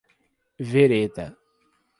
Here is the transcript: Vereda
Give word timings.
Vereda 0.71 1.27